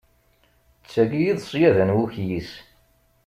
[0.83, 2.51] D tagi i d ṣṣyada n wukyis!